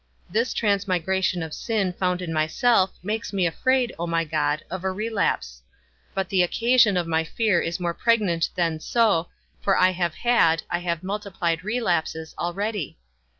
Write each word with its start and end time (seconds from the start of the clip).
This 0.31 0.55
transmigration 0.55 1.43
of 1.43 1.53
sin 1.53 1.93
found 1.93 2.23
in 2.23 2.33
myself, 2.33 2.89
makes 3.03 3.31
me 3.31 3.45
afraid, 3.45 3.93
O 3.99 4.07
my 4.07 4.23
God, 4.23 4.63
of 4.67 4.83
a 4.83 4.91
relapse; 4.91 5.61
but 6.15 6.29
the 6.29 6.41
occasion 6.41 6.97
of 6.97 7.05
my 7.05 7.23
fear 7.23 7.59
is 7.61 7.79
more 7.79 7.93
pregnant 7.93 8.49
than 8.55 8.79
so, 8.79 9.29
for 9.61 9.77
I 9.77 9.91
have 9.91 10.15
had, 10.15 10.63
I 10.71 10.79
have 10.79 11.03
multiplied 11.03 11.63
relapses 11.63 12.33
already. 12.39 12.97